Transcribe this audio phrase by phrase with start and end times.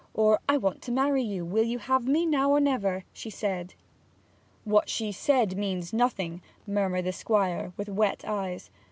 [0.15, 3.75] or, "I want to marry you: will you have me now or never?" she said.'
[4.63, 8.71] 'What she said means nothing,' murmured the Squire, with wet eyes.